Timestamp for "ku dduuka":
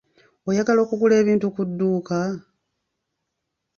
1.55-2.19